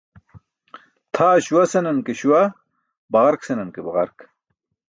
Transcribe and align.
Tʰaa 1.13 1.37
śuwa 1.45 1.63
senan 1.71 1.97
ke 2.05 2.13
śuwa, 2.19 2.41
baġark 3.11 3.41
senan 3.47 3.69
ke 3.75 3.79
baġark. 3.85 4.17